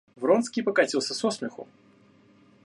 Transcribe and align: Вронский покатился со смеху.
Вронский 0.15 0.63
покатился 0.63 1.13
со 1.13 1.29
смеху. 1.29 1.67